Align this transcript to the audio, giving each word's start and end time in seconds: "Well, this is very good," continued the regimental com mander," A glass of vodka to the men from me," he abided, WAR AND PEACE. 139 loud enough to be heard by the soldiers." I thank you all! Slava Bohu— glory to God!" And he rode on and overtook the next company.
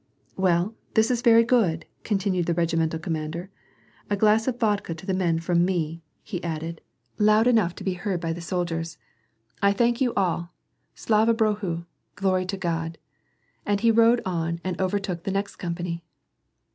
"Well, 0.35 0.73
this 0.95 1.11
is 1.11 1.21
very 1.21 1.43
good," 1.43 1.85
continued 2.03 2.47
the 2.47 2.55
regimental 2.55 2.99
com 2.99 3.13
mander," 3.13 3.51
A 4.09 4.17
glass 4.17 4.47
of 4.47 4.59
vodka 4.59 4.95
to 4.95 5.05
the 5.05 5.13
men 5.13 5.37
from 5.37 5.63
me," 5.63 6.01
he 6.23 6.39
abided, 6.39 6.41
WAR 6.49 6.55
AND 6.57 6.73
PEACE. 6.73 7.27
139 7.27 7.35
loud 7.35 7.47
enough 7.61 7.75
to 7.75 7.83
be 7.83 7.93
heard 7.93 8.19
by 8.19 8.33
the 8.33 8.41
soldiers." 8.41 8.97
I 9.61 9.71
thank 9.71 10.01
you 10.01 10.11
all! 10.15 10.55
Slava 10.95 11.35
Bohu— 11.35 11.85
glory 12.15 12.47
to 12.47 12.57
God!" 12.57 12.97
And 13.67 13.81
he 13.81 13.91
rode 13.91 14.21
on 14.25 14.59
and 14.63 14.75
overtook 14.81 15.21
the 15.21 15.29
next 15.31 15.57
company. 15.57 16.03